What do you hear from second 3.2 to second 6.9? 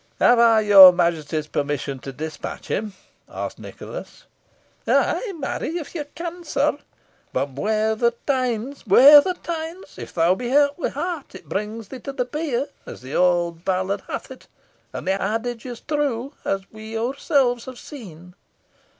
asked Nicholas. "Ay, marry, if you can, sir," replied